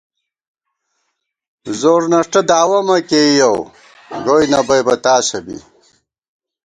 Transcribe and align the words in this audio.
زورنݭٹہ 1.79 2.41
داوَہ 2.49 2.79
مہ 2.87 2.97
کېئیَؤ 3.09 3.57
گوئی 4.25 4.45
نہ 4.51 4.59
بئیبہ 4.67 4.95
تاسہ 5.03 5.39
بی 5.45 5.57